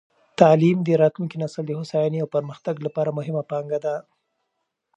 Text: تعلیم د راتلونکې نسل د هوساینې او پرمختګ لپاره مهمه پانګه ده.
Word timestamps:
تعلیم 0.39 0.77
د 0.83 0.89
راتلونکې 1.01 1.37
نسل 1.43 1.63
د 1.67 1.71
هوساینې 1.79 2.19
او 2.21 2.27
پرمختګ 2.35 2.75
لپاره 2.85 3.15
مهمه 3.17 3.43
پانګه 3.51 3.79
ده. 3.85 3.95